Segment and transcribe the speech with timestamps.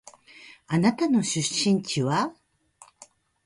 [0.65, 2.33] あなたの出身地は？